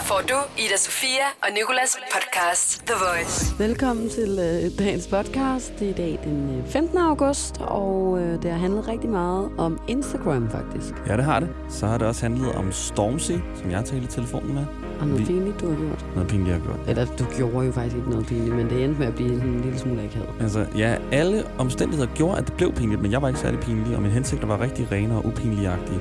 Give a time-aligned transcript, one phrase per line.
[0.00, 3.58] Her får du Ida Sofia og Nikolas podcast The Voice.
[3.58, 5.72] Velkommen til øh, dagens podcast.
[5.78, 6.98] Det er i dag den øh, 15.
[6.98, 10.94] august, og øh, det har handlet rigtig meget om Instagram faktisk.
[11.06, 11.48] Ja, det har det.
[11.68, 13.32] Så har det også handlet om Stormzy,
[13.62, 14.64] som jeg talte i telefonen med.
[15.00, 16.04] Og noget Vi- pinligt, du har gjort.
[16.14, 16.88] Noget pinligt, jeg har gjort.
[16.88, 19.48] Eller du gjorde jo faktisk ikke noget pinligt, men det endte med at blive sådan
[19.52, 20.28] en lille smule akavet.
[20.40, 23.96] Altså, ja, alle omstændigheder gjorde, at det blev pinligt, men jeg var ikke særlig pinlig,
[23.96, 26.00] og mine hensigter var rigtig rene og upinlige-agtige.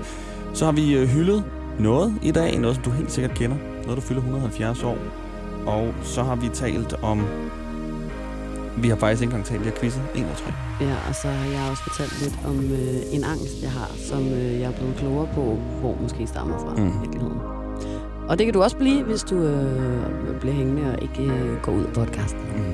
[0.53, 1.43] Så har vi øh, hyldet
[1.79, 3.55] noget i dag, noget som du helt sikkert kender.
[3.89, 4.97] Noget, du fylder 170 år.
[5.67, 7.27] Og så har vi talt om...
[8.77, 10.51] Vi har faktisk ikke engang talt, har quizet en eller tre.
[10.81, 14.27] Ja, og så har jeg også fortalt lidt om øh, en angst, jeg har, som
[14.27, 15.41] øh, jeg er blevet klogere på,
[15.81, 17.01] hvor måske stammer fra Mm.
[17.01, 17.39] virkeligheden.
[18.29, 21.71] Og det kan du også blive, hvis du øh, bliver hængende og ikke øh, går
[21.71, 22.39] ud af podcasten.
[22.55, 22.73] Mm.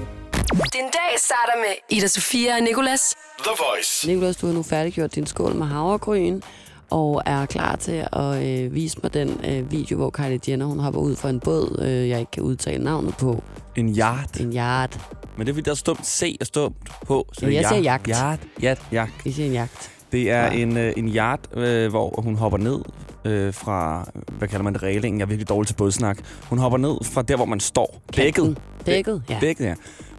[0.74, 3.16] Din dag starter med Ida Sofia og Nikolas.
[3.40, 4.08] The Voice.
[4.08, 6.42] Nicolas, du har nu færdiggjort din skål med havregryn,
[6.90, 10.80] og er klar til at øh, vise mig den øh, video, hvor Kylie Jenner hun
[10.80, 13.44] hopper ud fra en båd, øh, jeg ikke kan udtale navnet på.
[13.76, 14.40] En yacht.
[14.40, 15.00] En yacht.
[15.38, 16.76] Men det er fordi, der er stumt C og stumt
[17.08, 17.28] på.
[17.34, 18.08] Så Ja, jeg siger jagt.
[18.08, 19.26] Yacht, yacht, yacht.
[19.26, 19.92] Vi siger en jagt.
[20.12, 20.52] Det er Ja.
[20.52, 22.80] en, øh, en yacht, øh, hvor hun hopper ned
[23.26, 25.20] øh, fra, hvad kalder man det, reglingen.
[25.20, 26.18] Jeg er virkelig dårlig til bådsnak.
[26.50, 28.02] Hun hopper ned fra der, hvor man står.
[28.16, 28.58] Dækket.
[28.86, 29.38] Dækket, ja.
[29.42, 29.74] Dækket, ja.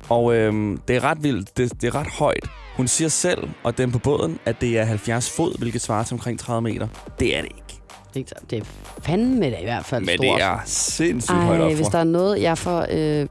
[0.08, 1.56] Og øh, det er ret vildt.
[1.56, 2.44] Det, det er ret højt.
[2.76, 6.14] Hun siger selv, og dem på båden, at det er 70 fod, hvilket svarer til
[6.14, 6.88] omkring 30 meter.
[7.20, 7.62] Det er det ikke.
[8.14, 8.64] Det, er- det er
[9.02, 10.36] fandme da i hvert fald Men stort.
[10.38, 13.26] det er sindssygt højt Ej, op hvis der er noget, jeg får øh,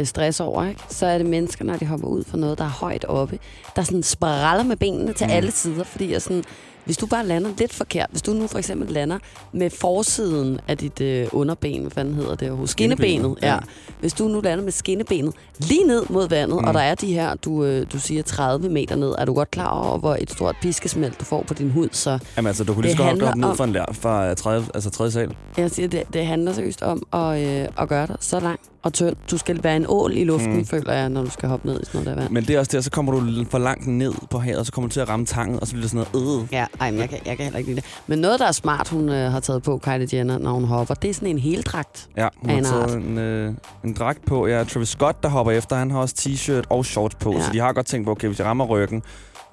[0.00, 0.80] øh, stress over, ikke?
[0.88, 3.38] så er det mennesker, når de hopper ud for noget, der er højt oppe,
[3.76, 5.32] der sådan spræller med benene til mm.
[5.32, 6.44] alle sider, fordi jeg sådan,
[6.88, 9.18] hvis du bare lander lidt forkert, hvis du nu for eksempel lander
[9.52, 12.70] med forsiden af dit øh, underben, hvad fanden hedder det overhovedet?
[12.70, 13.52] Skinnebenet, ja.
[13.54, 13.58] ja.
[14.00, 16.64] Hvis du nu lander med skinnebenet lige ned mod vandet, Mm.
[16.68, 19.50] og der er de her, du, øh, du siger 30 meter ned, er du godt
[19.50, 22.74] klar over, hvor et stort piskesmæld du får på din hud, så Jamen altså, du
[22.74, 25.34] kunne lige Det så godt hoppe ned fra, en lær, fra tredje, altså tredje sal.
[25.56, 28.92] Jeg siger, det, det handler seriøst om at, øh, at gøre dig så lang og
[28.92, 29.16] tynd.
[29.30, 30.58] Du skal være en ål i luften, Mm.
[30.58, 30.66] mm.
[30.66, 32.32] føler jeg, når du skal hoppe ned i sådan noget der vand.
[32.32, 34.72] Men det er også der, så kommer du for langt ned på havet, og så
[34.72, 36.48] kommer du til at ramme tangen, og så bliver det sådan noget, øh.
[36.52, 38.00] Ja, ej, men jeg kan, jeg kan heller ikke lide det.
[38.06, 40.94] Men noget, der er smart, hun øh, har taget på, Kylie Jenner, når hun hopper,
[40.94, 42.08] det er sådan en heldragt.
[42.16, 44.46] Ja, hun Af har en taget en, øh, en dragt på.
[44.46, 47.32] Ja, Travis Scott, der hopper efter, han har også t-shirt og shorts på.
[47.32, 47.38] Ja.
[47.38, 47.44] Ja.
[47.44, 49.02] Så de har godt tænkt på, okay, hvis jeg rammer ryggen,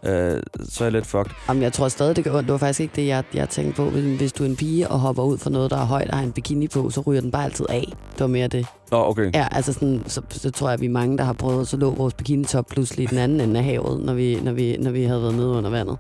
[0.06, 1.32] øh, så er jeg lidt fucked.
[1.48, 2.44] Jamen, jeg tror stadig, det gør ondt.
[2.44, 3.90] Det var faktisk ikke det, jeg, jeg tænkte på.
[3.90, 6.18] Hvis, hvis du er en pige og hopper ud for noget, der er højt og
[6.18, 7.94] har en bikini på, så ryger den bare altid af.
[8.12, 8.68] Det var mere det.
[8.92, 9.32] Nå, okay.
[9.34, 11.78] Ja, altså sådan, så, så tror jeg, at vi er mange, der har prøvet, så
[11.78, 14.92] lå vores bikinitop pludselig i den anden ende af havet, når vi, når vi, når
[14.92, 15.98] vi havde været nede under vandet.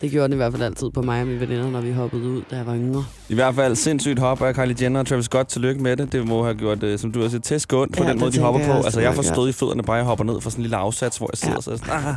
[0.00, 2.22] Det gjorde den i hvert fald altid på mig og mine veninder, når vi hoppede
[2.22, 3.04] ud, da jeg var yngre.
[3.28, 5.48] I hvert fald sindssygt hop af Kylie Jenner og Travis Scott.
[5.48, 6.12] Tillykke med det.
[6.12, 8.30] Det må have gjort, øh, som du har sagt, tæsk ondt på Ja, den måde,
[8.30, 8.66] det de hopper på.
[8.66, 10.62] jeg også, Altså, jeg får stød i fødderne, bare jeg hopper ned fra sådan en
[10.62, 11.60] lille afsats, hvor jeg sidder Ja.
[11.60, 12.14] så sådan, ah.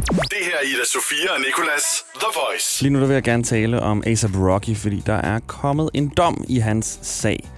[0.00, 1.82] Det her er Ida Sofia og Nikolas
[2.14, 2.82] The Voice.
[2.82, 6.12] Lige nu der vil jeg gerne tale om A$AP Rocky, fordi der er kommet en
[6.16, 7.48] dom i hans sag.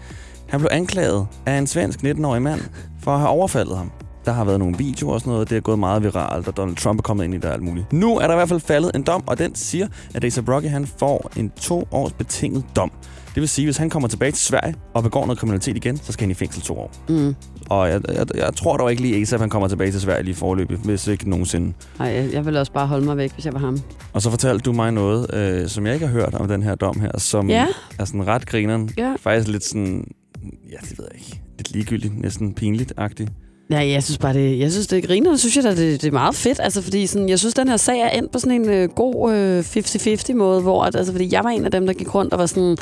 [0.48, 2.60] Han blev anklaget af en svensk 19-årig mand
[3.02, 3.90] for at have overfaldet ham.
[4.24, 6.76] Der har været nogle videoer og sådan noget, det er gået meget viralt, og Donald
[6.76, 7.92] Trump er kommet ind i det og alt muligt.
[7.92, 10.66] Nu er der i hvert fald faldet en dom, og den siger, at A$AP Rocky
[10.68, 12.90] han får en to års betinget dom.
[13.34, 16.12] Det vil sige, hvis han kommer tilbage til Sverige og begår noget kriminalitet igen, så
[16.12, 16.92] skal han i fængsel to år.
[17.08, 17.34] Mm.
[17.70, 20.34] Og jeg, jeg, jeg tror dog ikke lige, at han kommer tilbage til Sverige lige
[20.34, 21.72] forløbig, hvis ikke nogensinde.
[22.00, 23.78] Ej, jeg, jeg ville også bare holde mig væk, hvis jeg var ham.
[24.12, 26.74] Og så fortalte du mig noget, øh, som jeg ikke har hørt om den her
[26.74, 27.66] dom her, som Ja.
[27.98, 28.90] er sådan ret grineren.
[28.98, 29.14] Ja.
[29.20, 30.04] Faktisk lidt sådan,
[30.44, 33.30] ja, det ved jeg ikke, lidt ligegyldigt, næsten pinligt-agtigt.
[33.70, 35.30] Ja, jeg synes bare, det, jeg synes, det griner.
[35.30, 36.60] Det synes jeg da, det, det er meget fedt.
[36.62, 39.32] Altså, fordi sådan, jeg synes, den her sag er endt på sådan en øh, god
[39.32, 42.32] øh, 50-50 måde, hvor at, altså, fordi jeg var en af dem, der gik rundt
[42.32, 42.76] og var sådan,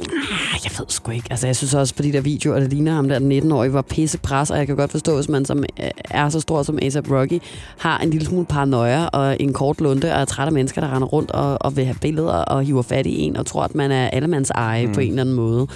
[0.00, 1.26] ah, jeg ved sgu ikke.
[1.30, 3.82] Altså, jeg synes også på de der videoer, det ligner ham der, den 19-årige, var
[3.82, 6.78] pisse pres, og jeg kan godt forstå, hvis man som øh, er så stor som
[6.82, 7.38] A$AP Rocky,
[7.78, 10.94] har en lille smule paranoia og en kort lunde, og er træt af mennesker, der
[10.94, 13.74] render rundt og, og vil have billeder og hiver fat i en, og tror, at
[13.74, 14.92] man er allemands eje mm.
[14.92, 15.66] på en eller anden måde.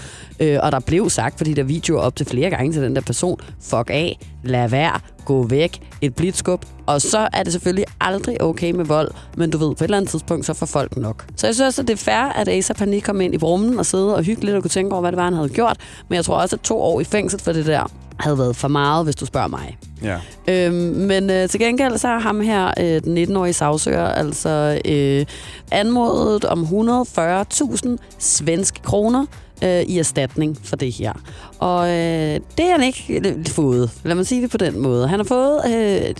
[0.41, 3.03] Øh, og der blev sagt de der videoer op til flere gange til den der
[3.03, 6.65] person, fuck af, lad være, gå væk, et blitzskub.
[6.87, 9.97] Og så er det selvfølgelig aldrig okay med vold, men du ved, på et eller
[9.97, 11.25] andet tidspunkt, så får folk nok.
[11.37, 13.79] Så jeg synes også, at det er fair, at Asa Panik kom ind i rummen
[13.79, 15.77] og sidde og hygge lidt og kunne tænke over, hvad det var, han havde gjort.
[16.09, 18.69] Men jeg tror også, at to år i fængsel for det der havde været for
[18.69, 19.79] meget, hvis du spørger mig.
[20.03, 20.19] Ja.
[20.49, 25.27] Øhm, men øh, til gengæld så har ham her, øh, den 19-årige sagsøger, altså øh,
[25.71, 29.27] anmodet om 140.000 svenske kroner
[29.65, 31.13] øh, i erstatning for det her.
[31.59, 33.91] Og øh, det har han ikke fået.
[34.05, 35.09] Lad mig sige det på den måde.
[35.09, 36.15] Han har fået øh,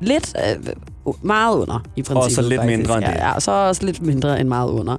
[0.00, 0.74] lidt øh,
[1.22, 2.24] meget under, i princippet.
[2.24, 2.78] Og så lidt faktisk.
[2.78, 3.12] mindre end det.
[3.12, 4.96] Ja, ja, så også lidt mindre end meget under.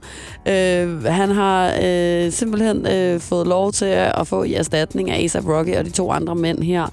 [0.48, 5.46] Øh, han har øh, simpelthen øh, fået lov til at få i erstatning af A$AP
[5.46, 6.88] Rocky og de to andre mænd her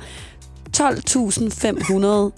[0.77, 2.33] 12.500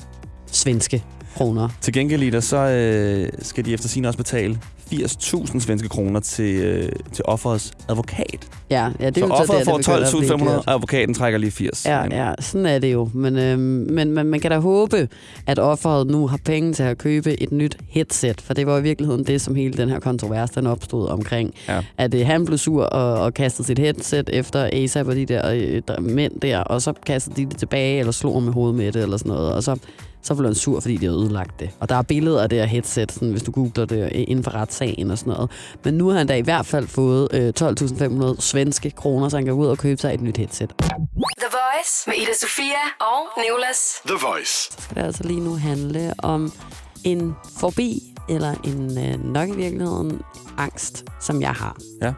[0.53, 1.05] svenske
[1.37, 1.69] kroner.
[1.81, 4.59] Til gengæld, Ida, så øh, skal de efter sin også betale
[4.93, 8.49] 80.000 svenske kroner til, øh, til offerets advokat.
[8.71, 10.67] Ja, ja, det er så jo offeret der, det får 12.500, dyrt.
[10.67, 11.87] og advokaten trækker lige 80.
[11.87, 13.11] Ja, ja, sådan er det jo.
[13.15, 15.09] Men, øhm, men, men man kan da håbe,
[15.47, 18.83] at offeret nu har penge til at købe et nyt headset, for det var i
[18.83, 21.55] virkeligheden det, som hele den her kontrovers den opstod omkring.
[21.69, 21.81] Ja.
[21.99, 25.51] At øh, han blev sur og, og kastede sit headset efter ASAP og de der
[25.55, 28.93] øh, mænd der, og så kastede de det tilbage, eller slog ham med hovedet med
[28.93, 29.53] det, eller sådan noget.
[29.53, 29.77] Og så,
[30.29, 31.71] så blev han sur, fordi de havde ødelagt det.
[31.81, 34.55] Og der er billeder af det her headset, sådan, hvis du googler det inden for
[34.55, 35.51] retssagen og sådan noget.
[35.85, 39.45] Men nu har han da i hvert fald fået øh, 12.500 svenske kroner, så han
[39.45, 40.75] kan ud og købe sig et nyt headset.
[40.79, 43.79] The Voice med Ida Sofia og Nicolas.
[44.07, 44.73] The Voice.
[44.79, 46.53] skal det altså lige nu handle om
[47.05, 50.23] en forbi, eller en øh, nok i virkeligheden
[50.59, 51.77] angst, som jeg har.
[52.03, 52.13] Ja.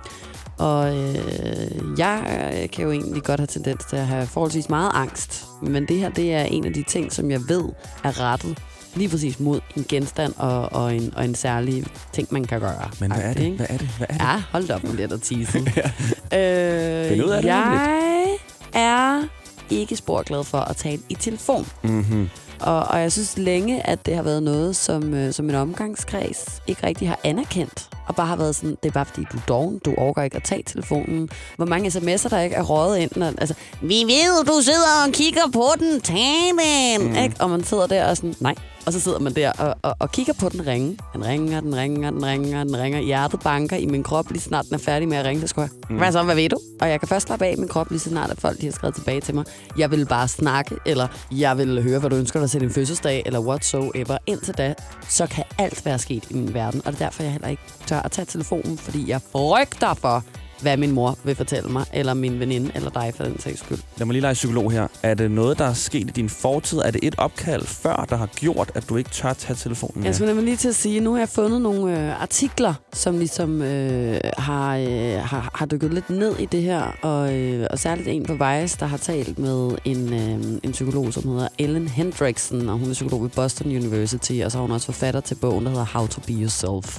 [0.60, 4.90] Og øh, jeg øh, kan jo egentlig godt have tendens til at have forholdsvis meget
[4.94, 5.46] angst.
[5.62, 7.64] Men det her, det er en af de ting, som jeg ved
[8.04, 8.58] er rettet
[8.94, 12.90] lige præcis mod en genstand og, og, en, og en særlig ting, man kan gøre.
[13.00, 13.52] Men hvad er det?
[13.52, 13.88] Hvad er det?
[13.88, 14.20] Hvad er det?
[14.20, 15.72] Ja, hold da op, nu bliver der teaset.
[15.76, 17.08] ja.
[17.10, 18.38] Find ud af øh, det jeg
[18.74, 19.22] er
[19.70, 21.66] ikke spor glad for at tale i telefon.
[21.82, 22.28] Mm-hmm.
[22.60, 26.62] Og, og jeg synes længe, at det har været noget, som, øh, som en omgangskreds
[26.66, 27.88] ikke rigtig har anerkendt.
[28.10, 30.36] Og bare har været sådan, det er bare fordi, du er doven, du overgår ikke
[30.36, 31.28] at tage telefonen.
[31.56, 33.10] Hvor mange sms'er, der ikke er røget ind.
[33.16, 36.16] Når, altså, vi ved, du sidder og kigger på den, tag
[36.60, 37.10] den.
[37.10, 37.16] Mm.
[37.16, 37.36] Ikke?
[37.40, 38.54] Og man sidder der og sådan, nej.
[38.86, 40.98] Og så sidder man der og, og, og kigger på den ringe.
[41.14, 43.00] Den ringer, den ringer, den ringer, den ringer.
[43.00, 45.40] Hjertet banker i min krop, lige snart den er færdig med at ringe.
[45.40, 45.96] Så skal jeg, mm.
[45.96, 46.58] hvad så, hvad ved du?
[46.80, 48.72] Og jeg kan først slappe af min krop, lige så snart at folk de har
[48.72, 49.44] skrevet tilbage til mig.
[49.78, 53.22] Jeg vil bare snakke, eller jeg vil høre, hvad du ønsker dig til din fødselsdag,
[53.26, 54.18] eller whatsoever.
[54.26, 54.74] Indtil da,
[55.08, 56.82] så kan alt være sket i min verden.
[56.84, 60.24] Og det er derfor, jeg heller ikke tør at tage telefonen, fordi jeg frygter for,
[60.62, 63.78] hvad min mor vil fortælle mig, eller min veninde, eller dig for den sags skyld.
[63.96, 64.86] Lad mig lige lege psykolog her.
[65.02, 66.78] Er det noget, der er sket i din fortid?
[66.78, 70.04] Er det et opkald før, der har gjort, at du ikke tør tage telefonen med?
[70.04, 73.18] Jeg skulle nemlig lige til at sige, nu har jeg fundet nogle øh, artikler, som
[73.18, 77.78] ligesom øh, har, øh, har, har dykket lidt ned i det her, og, øh, og
[77.78, 81.88] særligt en på Vice, der har talt med en, øh, en psykolog, som hedder Ellen
[81.88, 85.34] Hendrickson, og hun er psykolog ved Boston University, og så er hun også forfatter til
[85.34, 86.98] bogen, der hedder How to Be Yourself.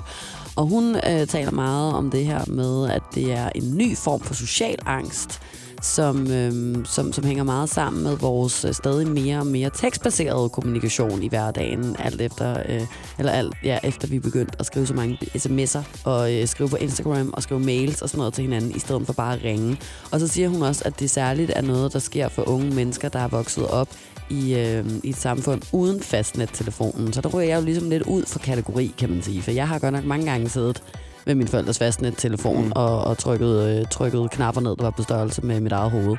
[0.55, 4.21] Og hun øh, taler meget om det her med, at det er en ny form
[4.21, 5.41] for social angst,
[5.81, 10.49] som, øh, som, som hænger meget sammen med vores øh, stadig mere og mere tekstbaserede
[10.49, 12.81] kommunikation i hverdagen, alt efter, øh,
[13.19, 16.69] eller alt, ja, efter vi er begyndt at skrive så mange sms'er, og øh, skrive
[16.69, 19.43] på Instagram og skrive mails og sådan noget til hinanden, i stedet for bare at
[19.43, 19.77] ringe.
[20.11, 23.09] Og så siger hun også, at det særligt er noget, der sker for unge mennesker,
[23.09, 23.89] der er vokset op
[24.29, 27.13] i, øh, i et samfund uden fastnettelefonen.
[27.13, 29.41] Så der ryger jeg jo ligesom lidt ud for kategori, kan man sige.
[29.41, 30.83] For jeg har godt nok mange gange siddet
[31.25, 32.71] med min forældres fastnet-telefon mm.
[32.75, 36.17] og, og trykket, øh, trykket knapper ned, der var på størrelse med mit eget hoved.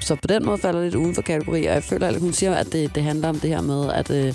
[0.00, 2.32] Så på den måde falder det lidt uden for kategori, og jeg føler, at hun
[2.32, 4.34] siger, at det, det handler om det her med, at, øh,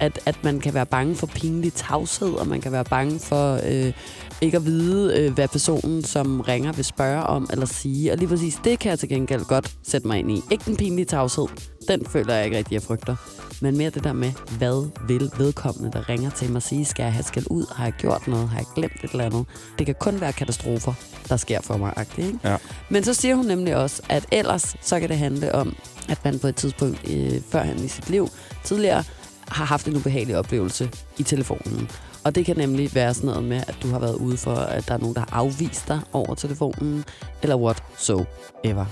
[0.00, 3.60] at, at man kan være bange for pinlig tavshed, og man kan være bange for
[3.66, 3.92] øh,
[4.40, 8.12] ikke at vide, øh, hvad personen, som ringer, vil spørge om eller sige.
[8.12, 10.42] Og lige præcis det kan jeg til gengæld godt sætte mig ind i.
[10.50, 11.46] Ikke den pinlige tavshed.
[11.88, 13.16] Den føler jeg ikke rigtig, jeg frygter.
[13.60, 16.84] Men mere det der med, hvad vil vedkommende, der ringer til mig sige?
[16.84, 17.74] Skal jeg have skæld ud?
[17.76, 18.48] Har jeg gjort noget?
[18.48, 19.44] Har jeg glemt et eller andet?
[19.78, 20.92] Det kan kun være katastrofer,
[21.28, 21.94] der sker for mig.
[22.18, 22.38] Ikke?
[22.44, 22.56] Ja.
[22.88, 25.76] Men så siger hun nemlig også, at ellers så kan det handle om,
[26.08, 28.28] at man på et tidspunkt øh, førhen i sit liv
[28.64, 29.04] tidligere
[29.48, 31.90] har haft en ubehagelig oplevelse i telefonen.
[32.24, 34.88] Og det kan nemlig være sådan noget med, at du har været ude for, at
[34.88, 37.04] der er nogen, der har afvist dig over telefonen,
[37.42, 38.24] eller what so
[38.64, 38.84] ever.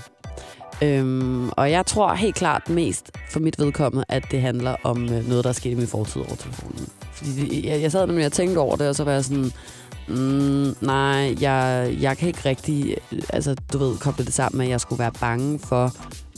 [0.81, 5.29] Øhm, og jeg tror helt klart mest for mit vedkommende, at det handler om øh,
[5.29, 6.89] noget, der er sket i min fortid over telefonen.
[7.11, 9.51] Fordi jeg, jeg sad nemlig og tænkte over det, og så var jeg sådan,
[10.07, 14.65] mm, nej, jeg, jeg kan ikke rigtig, øh, altså du ved, koble det sammen med,
[14.65, 15.93] at jeg skulle være bange for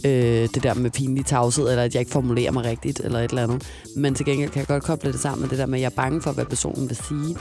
[0.06, 3.30] øh, det der med pinlig tavshed, eller at jeg ikke formulerer mig rigtigt, eller et
[3.30, 3.64] eller andet.
[3.96, 5.86] Men til gengæld kan jeg godt koble det sammen med det der med, at jeg
[5.86, 7.36] er bange for, hvad personen vil sige.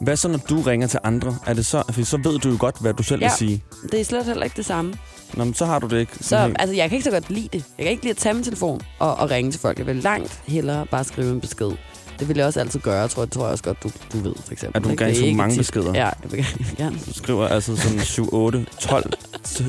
[0.00, 1.36] Hvad så, når du ringer til andre?
[1.46, 3.26] Er det så, for så ved du jo godt, hvad du selv Ja.
[3.28, 3.64] vil sige.
[3.92, 4.94] Det er slet heller ikke det samme.
[5.34, 6.12] Nå, men så har du det ikke.
[6.20, 7.64] Så helt- altså, jeg kan ikke så godt lide det.
[7.78, 9.78] Jeg kan ikke lide at tage min telefon og, og ringe til folk.
[9.78, 11.70] Jeg vil langt hellere bare skrive en besked.
[12.18, 14.34] Det vil jeg også altid gøre, tror jeg, tror jeg også godt, du, du ved,
[14.44, 14.76] for eksempel.
[14.78, 15.92] At du gerne Det er ikke mange tit- beskeder.
[15.94, 16.04] Ja.
[16.04, 16.44] Jeg vil
[16.76, 16.98] gerne.
[17.06, 19.12] Du skriver altså sådan 7, 8, 12,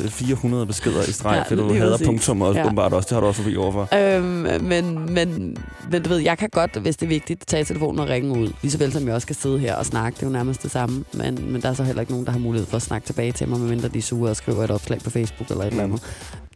[0.10, 2.08] 400 beskeder i streg, Ja, fordi du hader præcis.
[2.08, 2.66] punktum også, Ja.
[2.66, 3.08] åbenbart også.
[3.08, 3.90] Det har du også forbi overfor.
[4.16, 4.24] Øhm,
[4.64, 5.58] men, men,
[5.92, 8.52] men du ved, jeg kan godt, hvis det er vigtigt, tage telefonen og ringe ud.
[8.62, 10.16] Lige så vel som jeg også skal sidde her og snakke.
[10.16, 11.04] Det er jo nærmest det samme.
[11.14, 13.32] Men, men der er så heller ikke nogen, der har mulighed for at snakke tilbage
[13.32, 15.84] til mig, medmindre de er sure og skriver et opslag på Facebook eller et eller
[15.84, 16.02] andet.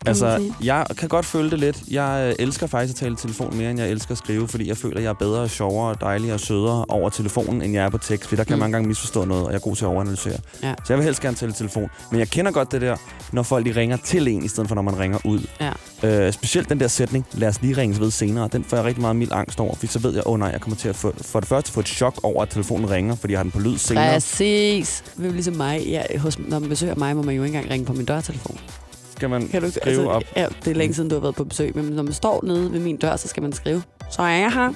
[0.06, 1.84] Altså, jeg kan godt føle det lidt.
[1.92, 4.68] Jeg øh, elsker faktisk at tale i telefon mere, end jeg elsker at skrive, fordi
[4.68, 7.89] jeg føler, at jeg er bedre, sjovere, dejligere og sødere over telefonen, end jeg er
[7.89, 8.30] på tekst.
[8.30, 8.60] Fordi der kan Mm.
[8.60, 10.38] mange gange misforstå noget, og jeg er god til at overanalysere.
[10.63, 10.74] Ja.
[10.77, 11.89] Så jeg vil helst gerne tale i telefon.
[12.12, 12.96] Men jeg kender godt det der,
[13.32, 15.39] når folk de ringer til en, i stedet for når man ringer ud.
[15.60, 15.72] Ja.
[16.25, 19.01] Øh, specielt den der sætning, lad os lige ringes ved senere, den får jeg rigtig
[19.01, 20.96] meget mild angst over, fordi så ved jeg, åh oh, nej, jeg kommer til at
[20.96, 23.51] få, for det første få et chok over, at telefonen ringer, fordi jeg har den
[23.51, 24.13] på lyd senere.
[24.13, 25.04] Præcis.
[25.18, 25.82] Det er ligesom mig.
[25.88, 28.60] Ja, hos, når man besøger mig, må man jo ikke engang ringe på min dørtelefon.
[29.18, 30.24] Skal man Kan du skrive op?
[30.36, 32.72] Ja, det er længe siden, du har været på besøg, men når man står nede
[32.72, 34.74] ved min dør, så skal man skrive, så er jeg her.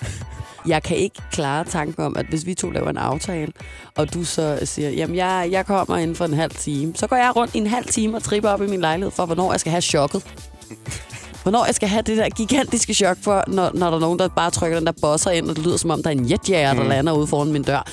[0.67, 3.51] Jeg kan ikke klare tanken om, at hvis vi to laver en aftale,
[3.97, 7.15] og du så siger, jamen jeg, jeg kommer inden for en halv time, så går
[7.15, 9.59] jeg rundt i en halv time og tripper op i min lejlighed for, hvornår jeg
[9.59, 10.23] skal have chokket.
[11.43, 14.27] Hvornår jeg skal have det der gigantiske chok for, når, når der er nogen, der
[14.27, 16.73] bare trykker den der bosser ind, og det lyder som om, der er en jetjager,
[16.73, 16.89] der Mm.
[16.89, 17.85] lander ude foran min dør.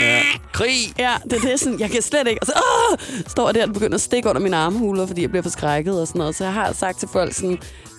[0.00, 0.20] Ja.
[0.52, 0.92] Krig!
[0.98, 2.40] Ja, det er det sådan, jeg kan slet ikke.
[2.42, 2.98] Og så åh,
[3.28, 6.08] står jeg der og begynder at stikke under mine armhuler, fordi jeg bliver forskrækket og
[6.08, 6.34] sådan noget.
[6.34, 7.58] Så jeg har sagt til folk sådan,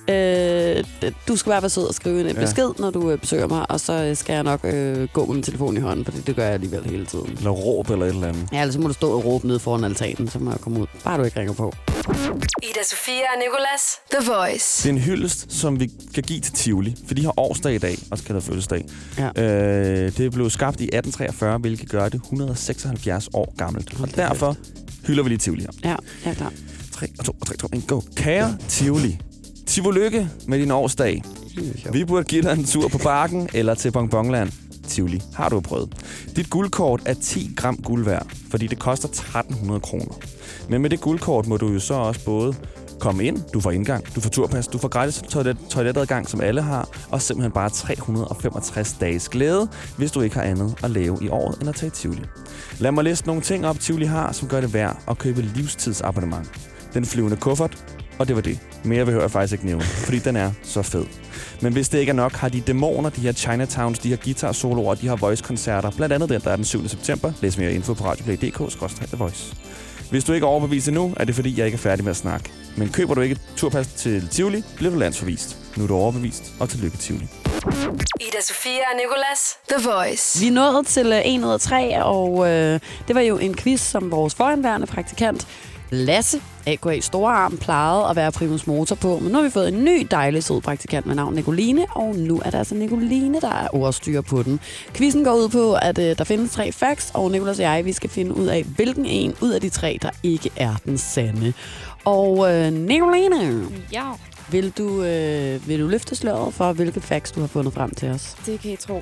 [0.10, 0.84] øh,
[1.28, 2.42] du skal bare være sød og skrive en Ja.
[2.42, 5.34] besked, når du øh, besøger mig, og så øh, skal jeg nok øh, gå med
[5.36, 7.34] min telefon i hånden, fordi det gør jeg alligevel hele tiden.
[7.38, 8.50] Eller råb eller et eller andet.
[8.54, 10.80] Ja, ellers så må du stå og råbe nede foran altanen, så må jeg komme
[10.80, 10.86] ud.
[11.04, 11.74] Bare du ikke ringer på.
[12.64, 13.82] Ida Sofia og Nicolas.
[14.12, 14.84] The Voice.
[14.84, 17.78] Det er en hyldest, som vi kan give til Tivoli, for de har årsdag i
[17.78, 18.86] dag, og skal der fødselsdag.
[19.18, 19.44] Ja.
[19.44, 23.92] Øh, det blev skabt i 1843, hvilket gør det 176 år gammelt.
[23.94, 24.56] Og Hold derfor
[25.08, 25.70] hylder vi lige Tivoli her.
[26.24, 26.54] Ja, er klar.
[26.94, 28.02] 3 og 2 og 3, 2, 1, go.
[28.16, 29.20] Kære Tivoli,
[29.70, 31.24] Tivolykke med din årsdag.
[31.94, 34.52] Vi burde give dig en tur på parken eller til Bonbonland.
[34.88, 35.94] Tivoli, har du prøvet.
[36.36, 40.14] Dit guldkort er 10 gram guld værd, fordi det koster 1300 kroner.
[40.70, 42.56] Men med det guldkort må du jo så også både
[43.00, 46.62] komme ind, du får indgang, du får turpas, du får gratis toilet, toiletadgang, som alle
[46.62, 51.30] har, og simpelthen bare 365 dages glæde, hvis du ikke har andet at lave i
[51.30, 52.24] året end at tage Tivoli.
[52.80, 56.52] Lad mig liste nogle ting op, Tivoli har, som gør det værd at købe livstidsabonnement.
[56.94, 58.60] Den flyvende kuffert, og det var det.
[58.84, 61.06] Mere vil jeg faktisk ikke nævne, fordi den er så fed.
[61.62, 64.96] Men hvis det ikke er nok, har de dæmoner, de her Chinatowns, de her guitar-soloer,
[64.96, 65.92] de har voice-koncerter.
[65.92, 66.88] Blandt andet den, der er den 7.
[66.88, 67.32] september.
[67.42, 69.56] Læs mere info på radioplay.dk, The Voice.
[70.10, 72.18] Hvis du ikke er overbevist endnu, er det fordi, jeg ikke er færdig med at
[72.18, 72.52] snakke.
[72.78, 75.58] Men køber du ikke et turpas til Tivoli, bliver du landsforvist.
[75.78, 77.28] Nu er du overbevist, og tillykke Tivoli.
[78.20, 79.58] Ida Sofia og Nicolas.
[79.70, 80.40] The Voice.
[80.40, 83.82] Vi nået til øh, 1 ud af 3, og øh, det var jo en quiz,
[83.82, 85.48] som vores foranværende praktikant
[85.92, 87.00] Lasse, A.K.A.
[87.00, 89.20] Storearm, plejede at være primus motor på.
[89.20, 92.42] Men nu har vi fået en ny dejlig sød praktikant med navn Nicoline, og nu
[92.46, 94.60] er der altså Nicoline, der er ordstyr på den.
[94.94, 97.94] Quizzen går ud på, at øh, der findes tre facts, og Nicolas og jeg, vi
[97.94, 101.54] skal finde ud af, hvilken en ud af de tre, der ikke er den sande.
[102.06, 104.04] Og øh, Nicoline, Ja,
[104.52, 108.10] vil du, øh, vil du løfte sløret for, hvilke facts du har fundet frem til
[108.10, 108.36] os?
[108.46, 109.02] det kan I tro.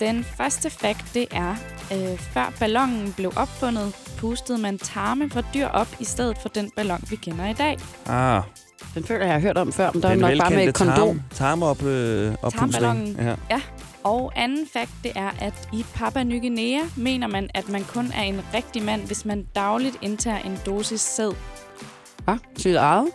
[0.00, 1.56] Den første fakt, det er,
[1.92, 6.70] øh, før ballonen blev opfundet, pustede man tarme fra dyr op i stedet for den
[6.76, 7.78] ballon, vi kender i dag.
[8.06, 8.42] Ah,
[8.94, 10.74] Den føler jeg, har hørt om før, men der er den nok bare med et
[10.74, 10.96] kondom.
[10.96, 13.16] tarm, tarm op, øh, Tarmballonen.
[13.50, 13.60] Ja.
[14.04, 18.12] Og anden fakt, det er, at i Papua Ny Guinea mener man, at man kun
[18.16, 21.30] er en rigtig mand, hvis man dagligt indtager en dosis sæd.
[22.24, 22.34] Hvad?
[22.56, 23.06] Sit eget?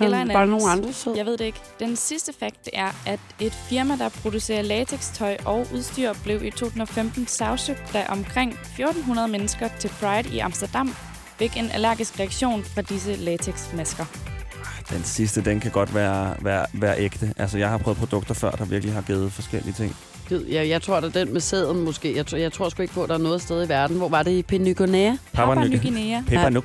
[0.00, 1.16] Eller en Bare nogen andre sød.
[1.16, 1.60] Jeg ved det ikke.
[1.80, 7.26] Den sidste fakt, er, at et firma, der producerer latextøj og udstyr, blev i 2015
[7.26, 10.94] sagsøgt, da omkring 1400 mennesker til Pride i Amsterdam
[11.38, 14.04] fik en allergisk reaktion fra disse latexmasker.
[14.90, 17.34] Den sidste, den kan godt være, være, være ægte.
[17.36, 19.96] Altså, jeg har prøvet produkter før, der virkelig har givet forskellige ting.
[20.30, 22.16] Gid, Jeg, jeg tror, at den med sæden måske.
[22.16, 23.96] Jeg, tror- jeg tror sgu ikke på, at der er noget sted i verden.
[23.96, 24.42] Hvor var det i?
[24.42, 25.12] Papua Ny Guinea.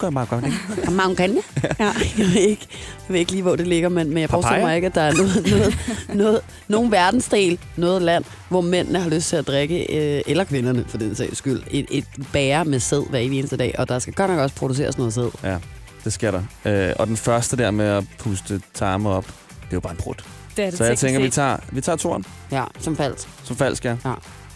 [0.09, 0.91] Meget godt, ikke?
[1.01, 1.41] Mangania?
[1.79, 1.85] ja,
[2.17, 2.67] jeg ved, ikke,
[3.07, 5.01] jeg ved ikke lige, hvor det ligger, men, men jeg forestiller mig ikke, at der
[5.01, 5.77] er noget, noget,
[6.13, 10.85] noget, nogen verdensdel, noget land, hvor mændene har lyst til at drikke, øh, eller kvinderne
[10.87, 13.75] for den sags skyld, et, et bære med sæd hver eneste dag.
[13.77, 15.29] Og der skal godt nok også produceres noget sæd.
[15.43, 15.57] Ja,
[16.03, 16.41] det skal der.
[16.89, 19.97] Øh, og den første der med at puste tarme op, det er jo bare en
[19.97, 20.15] brud.
[20.57, 23.27] Det er det Så jeg tænker, vi tager, vi tager toren Ja, som falsk.
[23.43, 23.95] som falsk, ja.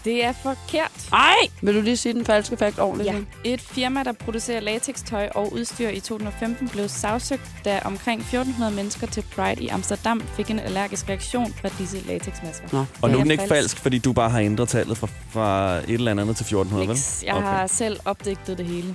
[0.04, 0.90] Det er forkert.
[1.12, 1.34] Ej!
[1.62, 3.14] Vil du lige sige den falske fakt ordentligt?
[3.14, 3.18] Ja.
[3.44, 9.06] Et firma, der producerer latextøj og udstyr i 2015, blev sagsøgt, da omkring 1400 mennesker
[9.06, 12.66] til Pride i Amsterdam fik en allergisk reaktion fra disse latexmasker.
[12.72, 13.54] Nå, Og nu er Ja, den ikke falsk.
[13.54, 16.94] falsk, fordi du bare har ændret tallet fra, fra et eller andet til 1400, vel?
[16.96, 17.22] Niks.
[17.26, 17.46] Jeg Okay.
[17.46, 18.94] har selv opdigtet det hele.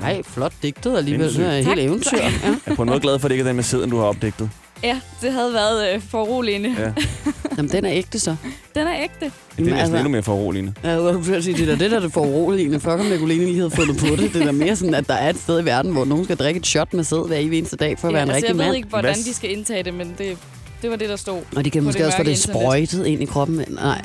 [0.00, 1.34] Nej, flot digtet alligevel.
[1.36, 2.16] Det er helt eventyr.
[2.18, 2.24] Ja.
[2.44, 3.96] Jeg er på en måde glad for, at det ikke er den med sæden, du
[3.98, 4.50] har opdigtet.
[4.82, 6.74] Ja, det havde været øh, foruroligende.
[6.78, 6.92] Ja.
[7.56, 8.36] Jamen, den er ægte så.
[8.74, 9.24] Den er ægte.
[9.24, 10.72] Det er næsten altså- endnu mere foruroligende.
[10.84, 12.80] Ja, jeg at sige, det er det, der er det foruroligende.
[12.80, 14.32] Fuck om Nicoline lige havde fundet på det.
[14.34, 16.36] Det er da mere sådan, at der er et sted i verden, hvor nogen skal
[16.36, 18.58] drikke et shot med sæd hver eneste dag for at være en altså, rigtig jeg
[18.58, 18.76] ved mand.
[18.76, 20.36] ikke, hvordan Hvad- de skal indtage det, men det,
[20.82, 21.40] det var det, der stod.
[21.56, 22.56] Og de kan måske det også få det internet.
[22.62, 23.64] sprøjtet ind i kroppen.
[23.68, 24.02] Nej,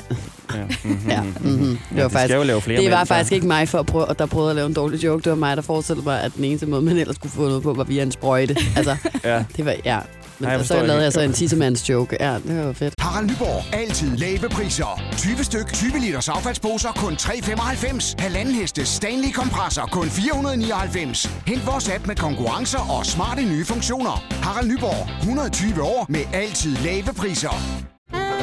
[0.54, 0.58] Ja.
[0.84, 1.10] Mm-hmm.
[1.10, 1.22] ja.
[1.22, 1.66] Mm-hmm.
[1.66, 4.06] Det var ja, faktisk jo lave flere det var faktisk ikke mig, for at prøve,
[4.18, 5.22] der prøvede at lave en dårlig joke.
[5.24, 7.62] Det var mig, der forestillede mig, at den eneste måde, man ellers kunne få noget
[7.62, 8.56] på, var via en sprøjte.
[8.76, 9.44] Altså, Ja.
[9.56, 9.98] det var, ja.
[10.42, 12.16] Men jeg så forstår lavede jeg så en tissemands joke.
[12.20, 12.94] Ja, det var fedt.
[12.98, 13.74] Harald Nyborg.
[13.74, 15.02] Altid lave priser.
[15.16, 18.14] 20 styk, 20 liters affaldsposer kun 3,95.
[18.18, 21.30] Halvanden heste Stanley kompresser kun 499.
[21.46, 24.24] Hent vores app med konkurrencer og smarte nye funktioner.
[24.30, 25.08] Harald Nyborg.
[25.20, 27.56] 120 år med altid lave priser.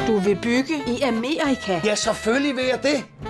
[0.06, 1.80] Du vil bygge i Amerika?
[1.84, 3.29] Ja, selvfølgelig vil jeg det.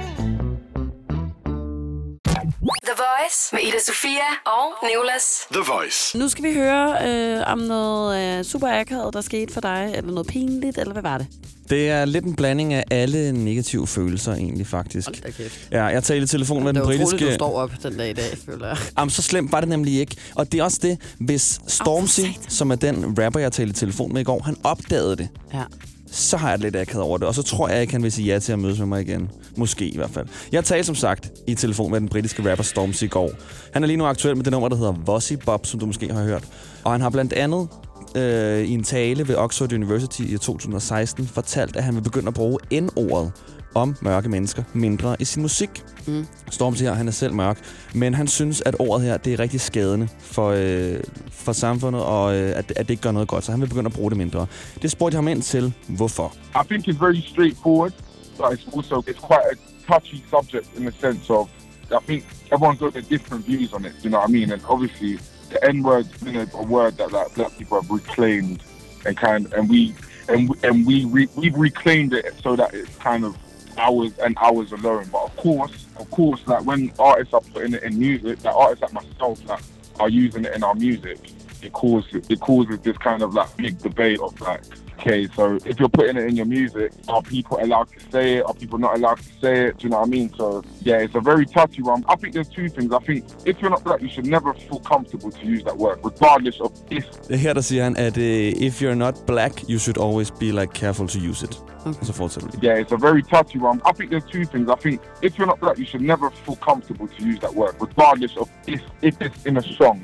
[3.31, 5.23] Voice med Ida Sofia og Nicolas.
[5.51, 6.17] The Voice.
[6.17, 10.11] Nu skal vi høre øh, om noget øh, super akavet, der skete for dig, eller
[10.11, 11.27] noget pinligt, eller hvad var det?
[11.69, 15.07] Det er lidt en blanding af alle negative følelser, egentlig, faktisk.
[15.07, 15.67] Hold da kæft.
[15.71, 17.05] Ja, jeg talte i telefon med Det den er britiske...
[17.15, 18.77] utroligt, du står op den dag i dag, føler jeg.
[18.97, 20.15] Jamen, så slemt var det nemlig ikke.
[20.35, 24.13] Og det er også det, hvis Stormzy, som er den rapper, jeg talte i telefon
[24.13, 25.63] med i går, han opdagede det, Ja
[26.11, 27.27] så har jeg det lidt akavet over det.
[27.27, 29.29] Og så tror jeg ikke, han vil sige ja til at mødes med mig igen.
[29.57, 30.27] Måske i hvert fald.
[30.51, 33.31] Jeg talte som sagt i telefon med den britiske rapper Stormzy i går.
[33.73, 36.13] Han er lige nu aktuel med det nummer, der hedder Vossy Bob, som du måske
[36.13, 36.43] har hørt.
[36.83, 37.67] Og han har blandt andet
[38.15, 42.33] øh, i en tale ved Oxford University i 2016 fortalt, at han vil begynde at
[42.33, 43.31] bruge N-ordet
[43.75, 45.83] om mørke mennesker mindre i sin musik.
[46.07, 46.27] Mm.
[46.51, 47.57] Stormzy her, han er selv mørk,
[47.93, 50.99] men han synes, at ordet her, det er rigtig skadende for, øh,
[51.31, 53.87] for samfundet, og øh, at, at det ikke gør noget godt, så han vil begynde
[53.87, 54.47] at bruge det mindre.
[54.81, 56.33] Det spurgte jeg ham ind til, hvorfor.
[56.55, 57.93] I think it's very straightforward,
[58.37, 59.55] but it's also it's quite a
[59.93, 61.49] touchy subject in the sense of
[61.91, 63.93] I think everyone's got their different views on it.
[64.03, 64.51] You know what I mean?
[64.51, 68.63] And obviously, the N word's been a, a word that like black people have reclaimed,
[69.05, 69.93] and kind and we
[70.29, 73.35] and we, and we re, we've reclaimed it so that it's kind of
[73.81, 75.09] hours and hours alone.
[75.11, 78.81] But of course, of course, like when artists are putting it in music, like artists
[78.81, 79.61] like myself that
[79.99, 81.19] are using it in our music,
[81.63, 84.63] it causes it causes this kind of like big debate of like,
[84.99, 88.45] okay, so if you're putting it in your music, are people allowed to say it?
[88.45, 89.77] Are people not allowed to say it?
[89.77, 90.33] Do you know what I mean?
[90.35, 92.03] So yeah, it's a very touchy one.
[92.07, 92.93] I think there's two things.
[92.93, 95.99] I think if you're not black, you should never feel comfortable to use that word,
[96.03, 98.23] regardless of if Det her, der siger han, at uh,
[98.67, 101.61] if you're not black, you should always be like careful to use it.
[101.85, 101.99] Okay.
[101.99, 102.67] Og så fortsætter vi.
[102.67, 103.81] Yeah, it's a very touchy one.
[103.85, 104.69] I think there's two things.
[104.69, 107.73] I think if you're not black, you should never feel comfortable to use that word,
[107.87, 109.99] regardless of if, if it's in a song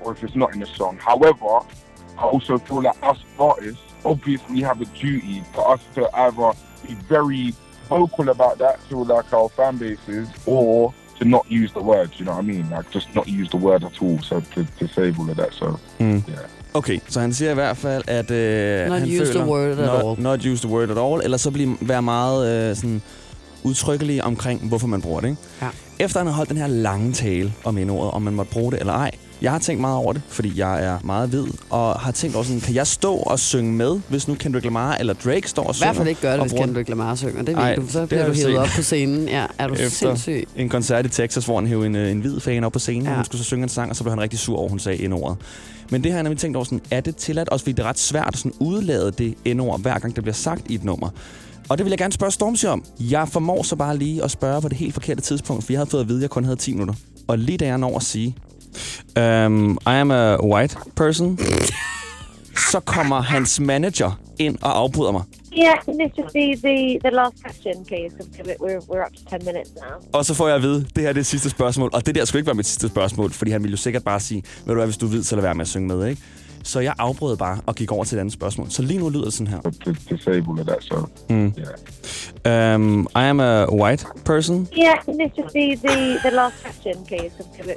[0.00, 0.98] or if it's not in a song.
[1.10, 1.52] However,
[2.18, 6.52] I also feel like us artists obviously have a duty for us to either
[6.86, 7.54] be very
[7.88, 12.08] vocal about that to like our fan bases or to not use the word.
[12.18, 12.66] You know what I mean?
[12.70, 14.18] Like just not use the word at all.
[14.22, 15.52] So to, to save all of that.
[15.54, 15.66] So
[15.98, 16.22] Mm.
[16.28, 16.46] yeah.
[16.74, 19.70] Okay, så han siger i hvert fald, at øh, Not han use the føler, word
[19.70, 20.22] at not, all.
[20.22, 23.02] Not use the word at all, eller så blive, være meget øh, sådan,
[23.62, 25.28] udtrykkelig omkring, hvorfor man bruger det.
[25.28, 25.40] Ikke?
[25.62, 25.68] Ja.
[25.98, 28.80] Efter han har holdt den her lange tale om indordet, om man måtte bruge det
[28.80, 29.10] eller ej,
[29.42, 32.44] jeg har tænkt meget over det, fordi jeg er meget hvid, og har tænkt over
[32.44, 35.70] sådan, kan jeg stå og synge med, hvis nu Kendrick Lamar eller Drake står og
[35.70, 35.86] I synger?
[35.86, 37.42] hvert fald ikke gøre det, hvis Kendrick Lamar synger.
[37.42, 37.88] Det ved du.
[37.88, 39.28] Så bliver du hævet op på scenen.
[39.28, 40.48] Ja, er du Efter sindssyg?
[40.56, 43.02] en koncert i Texas, hvor han hævde en, øh, en hvid fan op på scenen,
[43.04, 43.10] ja.
[43.10, 44.78] Og hun skulle så synge en sang, og så blev han rigtig sur over, hun
[44.78, 45.38] sagde indordet.
[45.90, 47.48] Men det har jeg nemlig tænkt over, sådan, er det tilladt?
[47.48, 50.34] Også fordi det er ret svært at sådan udlade det indord, hver gang det bliver
[50.34, 51.08] sagt i et nummer.
[51.68, 52.84] Og det vil jeg gerne spørge Stormzy om.
[53.00, 55.90] Jeg formår så bare lige at spørge på det helt forkerte tidspunkt, for jeg havde
[55.90, 56.94] fået at vide, at jeg kun havde 10 minutter.
[57.28, 58.36] Og lige da jeg når at sige,
[59.16, 61.38] um, I am a white person,
[62.70, 65.22] så kommer hans manager ind og afbryder mig.
[65.52, 68.14] Yeah, can this just be the, the last question, please?
[68.60, 69.96] We're, we're up to 10 minutes now.
[70.12, 71.90] Og så får jeg at vide, det her er det sidste spørgsmål.
[71.92, 74.20] Og det der skulle ikke være mit sidste spørgsmål, fordi han ville jo sikkert bare
[74.20, 76.22] sige, ved du hvad, hvis du ved, så lad være med at synge med, ikke?
[76.64, 78.70] Så jeg afbrød bare og gik over til et andet spørgsmål.
[78.70, 79.58] Så lige nu lyder det sådan her.
[79.60, 80.82] That.
[80.82, 81.52] So Mm.
[82.48, 84.68] Um, I am a white person.
[84.78, 87.30] Yeah, can this just be the, the last question, please?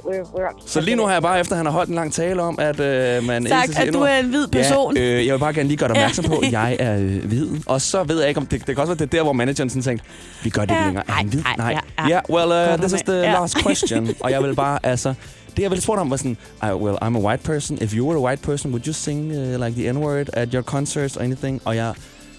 [0.04, 1.94] We're, we're up Så 10 lige nu har jeg bare, efter han har holdt en
[1.94, 4.96] lang tale om, at øh, man Sagt, at du er en hvid person.
[4.96, 7.24] Ja, øh, jeg vil bare gerne lige gøre dig opmærksom på, at jeg er øh,
[7.24, 7.48] hvid.
[7.66, 9.32] Og så ved jeg ikke, om det, det kan også være, det er der, hvor
[9.32, 10.06] manageren sådan tænkte,
[10.44, 10.86] vi gør det ikke Ja.
[10.86, 11.04] længere.
[11.08, 11.42] Er han hvid?
[11.46, 11.70] Ej, Nej.
[11.98, 12.20] ja, Ja, ja.
[12.34, 14.08] well, uh, this is the last question.
[14.24, 15.14] og jeg vil bare, altså...
[15.56, 17.78] Det jeg ville spurgt om var sådan, I, well, I'm a white person.
[17.82, 20.62] If you were a white person, would you sing uh, like the N-word at your
[20.62, 21.60] concerts or anything?
[21.64, 21.94] Og jeg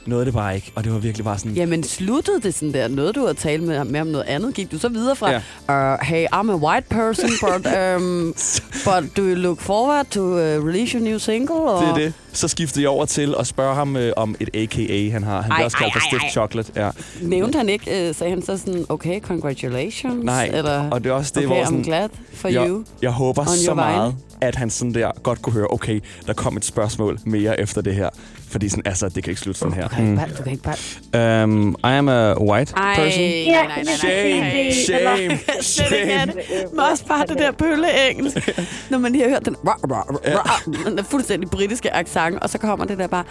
[0.07, 0.71] nåede det bare ikke.
[0.75, 1.51] Og det var virkelig bare sådan...
[1.51, 2.87] Jamen, sluttede det sådan der?
[2.87, 4.53] Noget, du har talt med, med om noget andet?
[4.53, 5.31] Gik du så videre fra,
[5.69, 5.93] ja.
[5.93, 8.35] uh, hey, I'm a white person, but, um,
[8.85, 11.55] but do you look forward to uh, release your new single?
[11.55, 11.81] Or?
[11.81, 12.13] Det er det.
[12.33, 15.41] Så skiftede jeg over til at spørge ham øh, om et AKA, han har.
[15.41, 16.31] Han Ej, bliver også kaldt for Stiff.
[16.31, 16.71] Chocolate.
[16.75, 16.89] Ja.
[17.21, 20.23] Nævnte han ikke, uh, sagde han så sådan, okay, congratulations?
[20.23, 22.83] Nej, eller, og det er også det, okay, hvor I'm sådan, glad for jeg, you.
[23.01, 26.65] Jeg håber så meget, at han sådan der godt kunne høre, okay, der kom et
[26.65, 28.09] spørgsmål mere efter det her.
[28.49, 29.87] Fordi sådan, altså, det kan ikke slutte sådan her.
[29.87, 31.43] Du kan ikke bare, du kan ikke bare...
[31.43, 33.21] Um, I am a white Ej, person.
[33.21, 34.71] nej, nej, nej, nej.
[34.71, 35.39] Shame, shame,
[35.89, 36.33] shame.
[36.71, 38.49] Men også bare det der bølle-engelsk.
[38.89, 40.05] Når man lige har hørt den, rah, rah,
[40.35, 43.23] rah, den fuldstændig britiske accent, og så kommer det der bare,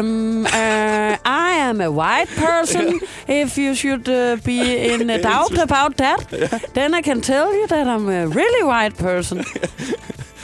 [0.00, 3.00] um, uh, I am a white person.
[3.28, 7.66] If you should uh, be in a doubt about that, then I can tell you
[7.68, 9.44] that I'm a really white person.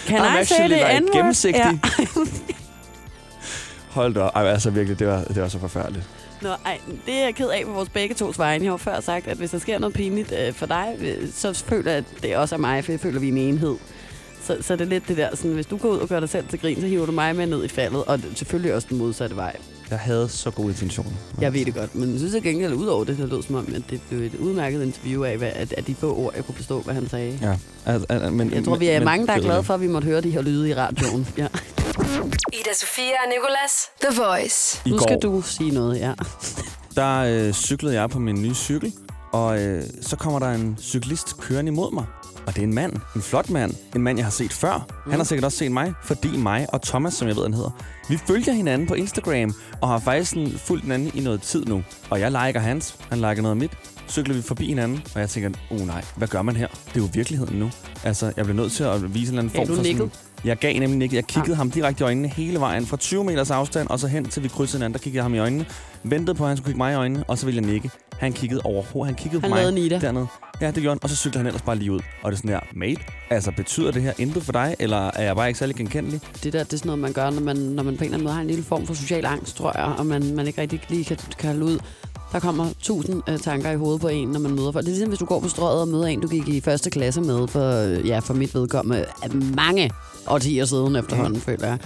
[0.06, 1.14] Can I'm I say the like N-word?
[1.14, 1.80] gennemsigtig.
[3.96, 4.30] Hold da op.
[4.34, 6.04] Ej, altså virkelig, det var, det var så forfærdeligt.
[6.42, 8.64] Nå, ej, det er jeg ked af på vores begge tos vegne.
[8.64, 11.64] Jeg har før sagt, at hvis der sker noget pinligt øh, for dig, øh, så
[11.68, 13.74] føler jeg, at det også er mig, for jeg føler, at vi er en enhed.
[14.42, 16.28] Så, så det er lidt det der, sådan, hvis du går ud og gør dig
[16.28, 18.86] selv til grin, så hiver du mig med ned i faldet, og det- selvfølgelig også
[18.90, 19.56] den modsatte vej.
[19.90, 21.10] Jeg havde så gode intentioner.
[21.40, 23.54] Jeg ved det godt, men jeg synes at gengæld, ud over det, det lød som
[23.54, 26.44] om, at det blev et udmærket interview af, hvad, at, at de få ord, jeg
[26.44, 27.38] kunne forstå, hvad han sagde.
[27.42, 27.56] Ja.
[27.86, 29.86] Altså, altså, men, Jeg tror, vi er men- mange, der er glade for, at vi
[29.88, 31.26] måtte høre de her lyde i radioen.
[31.38, 31.46] Ja.
[32.52, 33.72] Ida Sofia og Nicolas.
[34.02, 34.82] The Voice.
[34.86, 35.20] I Nu skal går.
[35.20, 36.12] du sige noget, ja.
[36.96, 38.92] Der øh, cyklede jeg på min nye cykel,
[39.32, 42.04] og øh, så kommer der en cyklist kørende imod mig.
[42.46, 44.86] Og det er en mand, en flot mand, en mand, jeg har set før.
[45.04, 45.10] Mm.
[45.10, 47.70] Han har sikkert også set mig, fordi mig og Thomas, som jeg ved, han hedder,
[48.08, 51.82] vi følger hinanden på Instagram, og har faktisk sådan fulgt hinanden i noget tid nu.
[52.10, 53.70] Og jeg liker hans, han liker noget af mit.
[54.08, 56.68] Cykler vi forbi hinanden, og jeg tænker, oh nej, hvad gør man her?
[56.68, 57.70] Det er jo virkeligheden nu.
[58.04, 59.98] Altså, jeg bliver nødt til at vise en eller anden form du for nikket?
[60.12, 60.25] sådan...
[60.44, 61.16] Jeg gav nemlig nikket.
[61.16, 61.56] Jeg kiggede ja.
[61.56, 62.86] ham direkte i øjnene hele vejen.
[62.86, 64.92] Fra 20 meters afstand, og så hen til vi krydsede hinanden.
[64.94, 65.66] Der kiggede jeg ham i øjnene.
[66.02, 67.90] Ventede på, at han skulle kigge mig i øjnene, og så ville jeg nikke.
[68.18, 69.14] Han kiggede overhovedet.
[69.14, 69.98] Han kiggede Han på mig Nita.
[69.98, 70.26] dernede.
[70.60, 70.98] Ja, det gjorde han.
[71.02, 72.00] Og så cyklede han ellers bare lige ud.
[72.22, 75.22] Og det er sådan her, mate, altså betyder det her intet for dig, eller er
[75.22, 76.20] jeg bare ikke særlig genkendelig?
[76.42, 78.14] det der, det er sådan noget, man gør, når man, når man på en eller
[78.14, 80.60] anden måde har en lille form for social angst, tror jeg, og man, man ikke
[80.60, 81.78] rigtig lige kan, kan holde ud.
[82.32, 84.84] Der kommer tusind øh, tanker i hovedet på en, når man møder folk.
[84.84, 86.90] Det er ligesom, hvis du går på strøget og møder en, du gik i første
[86.90, 89.90] klasse med, for, øh, ja, for mit vedkommende, af mange
[90.26, 91.40] årtier siden efterhånden, mm.
[91.40, 91.78] føler jeg.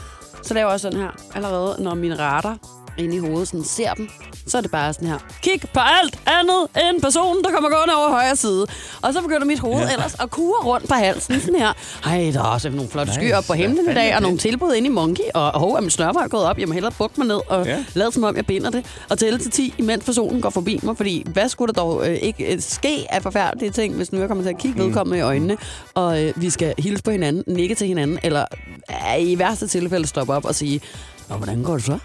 [0.43, 2.59] Så laver jeg også sådan her, allerede når min radar
[2.99, 4.09] inde i hovedet sådan ser dem,
[4.47, 7.95] så er det bare sådan her, kig på alt andet end personen, der kommer gående
[7.97, 8.67] over højre side.
[9.03, 9.93] Og så begynder mit hoved Ja.
[9.93, 11.73] ellers at kure rundt på halsen sådan her.
[12.07, 13.67] Ej, der er også nogle flotte skyer op på Nice.
[13.67, 16.45] himlen i dag, og nogle tilbud inde i Monkey, og hov, er min snørper gået
[16.45, 17.85] op, jeg må hellere bukke mig ned og ja.
[17.95, 20.97] lade som om, jeg binder det, og tælle til 10, imens personen går forbi mig,
[20.97, 24.29] fordi hvad skulle der dog øh, ikke øh, ske af forfærdelige ting, hvis nu jeg
[24.29, 24.87] kommer til at kigge Mm.
[24.87, 25.57] vedkommende i øjnene,
[25.95, 28.45] og øh, vi skal hilse på hinanden, nikke til hinanden, eller
[28.91, 30.81] øh, i værste tilfælde stoppe op og sige,
[31.29, 31.99] Nå, hvordan går det så?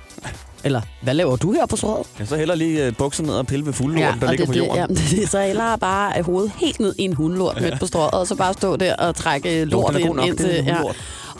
[0.65, 2.07] Eller, hvad laver du her på strøget?
[2.19, 4.53] Jeg så heller lige øh, bukser ned og pille ved fuldlorten, der og ligger det,
[4.53, 4.71] på jorden.
[4.75, 7.79] Det, jamen, det, det, så hellere bare øh, hovedet helt ned i en hundlort midt
[7.79, 10.45] på strøget, og så bare stå der og trække øh, lort ind, nok, indtil...
[10.45, 10.77] det ja.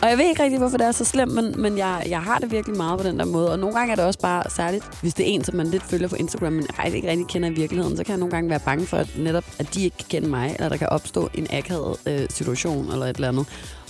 [0.02, 2.38] Og jeg ved ikke rigtig, hvorfor det er så slemt, men, men jeg, jeg har
[2.38, 3.52] det virkelig meget på den der måde.
[3.52, 5.82] Og nogle gange er det også bare særligt, hvis det er en, som man lidt
[5.82, 8.50] følger på Instagram, men jeg ikke rigtig kender i virkeligheden, så kan jeg nogle gange
[8.50, 11.30] være bange for, at netop, at de ikke kan kende mig, eller der kan opstå
[11.34, 13.46] en akavet øh, situation eller et eller andet.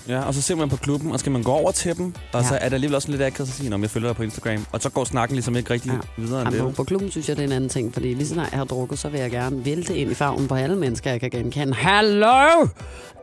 [0.08, 2.42] Ja, og så ser man på klubben, og skal man gå over til dem, og
[2.42, 2.48] Ja.
[2.48, 4.66] så er det alligevel også lidt akavet at sige, om jeg følger dig på Instagram.
[4.72, 6.22] Og så går snakken ligesom ikke rigtig ja.
[6.22, 6.76] videre end Jamen, på, det.
[6.76, 8.98] på klubben synes jeg, det er en anden ting, fordi lige snart jeg har drukket,
[8.98, 11.74] så vil jeg gerne vælte ind i farven på alle mennesker, jeg kan genkende.
[11.74, 12.66] Hallo!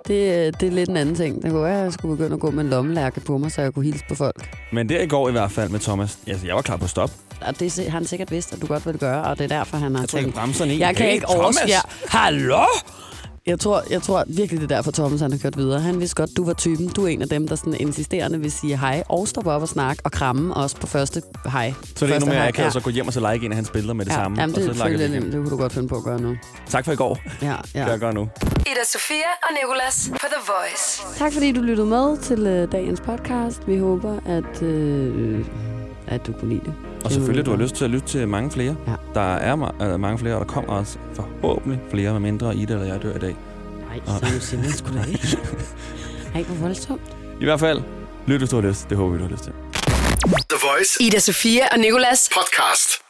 [0.08, 1.44] Det, det er lidt en anden ting.
[1.44, 3.62] Det kunne være, at jeg skulle begynde at gå med en lommelærke på mig, så
[3.62, 4.50] jeg kunne hilse på folk.
[4.72, 7.12] Men der i går i hvert fald med Thomas, altså, jeg var klar på stop.
[7.42, 9.78] Og det har han sikkert vidst, at du godt vil gøre, og det er derfor,
[9.78, 10.36] han har Jeg jeg tænkt...
[10.36, 10.80] bremserne i.
[10.80, 11.82] Jeg kan Hey, ikke overskære...
[12.10, 12.64] Hallo?
[13.48, 15.80] Jeg tror, jeg tror virkelig, det er derfor, Thomas han har kørt videre.
[15.80, 16.88] Han vidste godt, du var typen.
[16.88, 19.68] Du er en af dem, der sådan insisterende vil sige hej og stoppe op og
[19.68, 21.74] snakke og kramme os på første hej.
[21.96, 22.48] Så det er endnu mere hej.
[22.48, 24.16] akavet, så gå hjem og så like en af hans billeder med det ja.
[24.16, 24.42] samme.
[24.42, 26.22] Jamen, og det, så det, det, det, det kunne du godt finde på at gøre
[26.22, 26.36] nu.
[26.70, 27.20] Tak for i går.
[27.42, 27.86] Ja, Det ja.
[27.86, 28.30] jeg gør nu.
[28.44, 31.02] Ida Sofia og Nicolas på The Voice.
[31.20, 33.68] Tak fordi du lyttede med til øh, dagens podcast.
[33.68, 35.46] Vi håber, at, øh,
[36.08, 36.74] at du kunne lide det.
[37.06, 38.76] Og selvfølgelig, du har lyst til at lytte til mange flere.
[38.88, 38.94] Ja.
[39.14, 42.74] Der er ma- øh, mange flere, og der kommer også forhåbentlig flere, med mindre Ida
[42.74, 43.36] eller jeg dør i dag.
[44.08, 45.38] Nej, så siger man sgu da ikke.
[46.36, 47.02] Ej, hvor voldsomt.
[47.42, 47.82] I hvert fald,
[48.28, 48.90] lyt hvis du har lyst.
[48.90, 49.54] Det håber vi, du har lyst til.
[50.50, 52.30] The Voice Ida Sofia og Nicolas.
[52.36, 53.03] podcast.